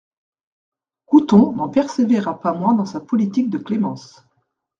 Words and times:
Couthon 1.05 1.51
n'en 1.53 1.69
persévéra 1.69 2.39
pas 2.41 2.53
moins 2.53 2.73
dans 2.73 2.87
sa 2.87 2.99
politique 2.99 3.51
de 3.51 3.59
clémence. 3.59 4.25